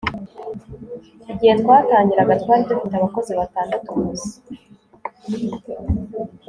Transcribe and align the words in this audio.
Igihe 1.31 1.53
twatangiraga 1.61 2.33
twari 2.41 2.63
dufite 2.69 2.93
abakozi 2.95 3.31
batandatu 3.39 3.89
gusa 3.99 4.33